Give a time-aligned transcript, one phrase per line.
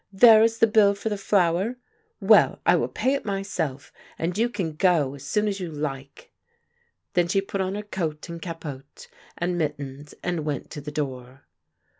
[0.11, 1.75] There is the bill for the flour?
[2.19, 5.71] Well, I will pay it my self— and you can go as soon as you
[5.71, 6.31] like!"
[7.13, 11.43] Then she put on her coat and capote and mittens, and went to the door.